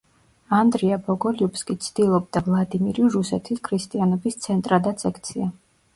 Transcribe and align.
ანდრია 0.59 0.95
ბოგოლიუბსკი 1.09 1.75
ცდილობდა 1.87 2.43
ვლადიმირი 2.49 3.07
რუსეთის 3.17 3.63
ქრისტიანობის 3.69 4.41
ცენტრადაც 4.47 5.07
ექცია. 5.13 5.53